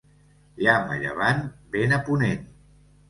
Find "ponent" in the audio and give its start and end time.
2.09-2.49